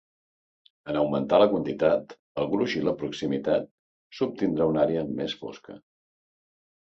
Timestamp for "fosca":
5.43-5.77